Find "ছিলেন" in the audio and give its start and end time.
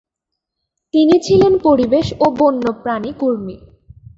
1.19-1.53